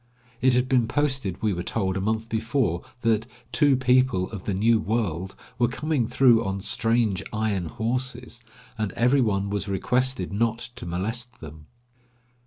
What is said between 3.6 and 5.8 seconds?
people of the new world" were